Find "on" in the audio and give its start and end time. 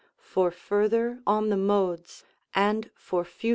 1.27-1.49